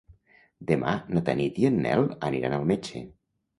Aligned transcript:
Demà 0.71 0.93
na 1.17 1.23
Tanit 1.27 1.61
i 1.65 1.69
en 1.71 1.79
Nel 1.85 2.03
aniran 2.31 2.59
al 2.61 2.69
metge. 2.75 3.07